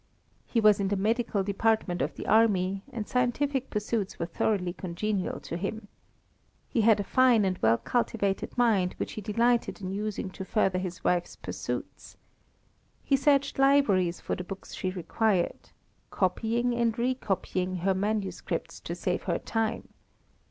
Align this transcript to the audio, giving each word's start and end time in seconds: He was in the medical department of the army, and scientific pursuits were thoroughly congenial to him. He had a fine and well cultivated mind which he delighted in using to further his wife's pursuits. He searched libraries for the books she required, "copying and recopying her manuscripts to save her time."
He 0.47 0.59
was 0.59 0.79
in 0.79 0.87
the 0.87 0.95
medical 0.95 1.43
department 1.43 2.01
of 2.01 2.15
the 2.15 2.25
army, 2.25 2.81
and 2.91 3.07
scientific 3.07 3.69
pursuits 3.69 4.17
were 4.17 4.25
thoroughly 4.25 4.73
congenial 4.73 5.39
to 5.41 5.57
him. 5.57 5.89
He 6.67 6.81
had 6.81 6.99
a 6.99 7.03
fine 7.03 7.45
and 7.45 7.59
well 7.59 7.77
cultivated 7.77 8.57
mind 8.57 8.95
which 8.97 9.11
he 9.11 9.21
delighted 9.21 9.79
in 9.79 9.91
using 9.91 10.31
to 10.31 10.43
further 10.43 10.79
his 10.79 11.03
wife's 11.03 11.35
pursuits. 11.35 12.17
He 13.03 13.15
searched 13.15 13.59
libraries 13.59 14.19
for 14.19 14.35
the 14.35 14.43
books 14.43 14.73
she 14.73 14.89
required, 14.89 15.69
"copying 16.09 16.73
and 16.73 16.97
recopying 16.97 17.81
her 17.85 17.93
manuscripts 17.93 18.79
to 18.79 18.95
save 18.95 19.21
her 19.29 19.37
time." 19.37 19.89